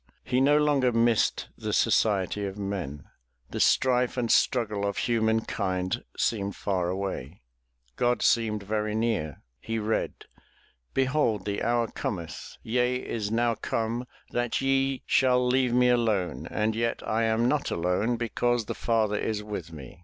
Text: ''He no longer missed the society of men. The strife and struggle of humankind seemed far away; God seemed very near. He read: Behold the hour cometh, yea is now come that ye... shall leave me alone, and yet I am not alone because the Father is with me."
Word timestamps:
''He 0.33 0.41
no 0.41 0.57
longer 0.57 0.91
missed 0.91 1.49
the 1.55 1.73
society 1.73 2.43
of 2.47 2.57
men. 2.57 3.03
The 3.51 3.59
strife 3.59 4.17
and 4.17 4.31
struggle 4.31 4.83
of 4.83 4.97
humankind 4.97 6.03
seemed 6.17 6.55
far 6.55 6.89
away; 6.89 7.43
God 7.97 8.23
seemed 8.23 8.63
very 8.63 8.95
near. 8.95 9.43
He 9.59 9.77
read: 9.77 10.13
Behold 10.95 11.45
the 11.45 11.61
hour 11.61 11.85
cometh, 11.87 12.57
yea 12.63 12.95
is 12.95 13.29
now 13.29 13.53
come 13.53 14.07
that 14.31 14.59
ye... 14.59 15.03
shall 15.05 15.45
leave 15.45 15.71
me 15.71 15.89
alone, 15.89 16.47
and 16.49 16.75
yet 16.75 17.07
I 17.07 17.25
am 17.25 17.47
not 17.47 17.69
alone 17.69 18.17
because 18.17 18.65
the 18.65 18.73
Father 18.73 19.19
is 19.19 19.43
with 19.43 19.71
me." 19.71 19.99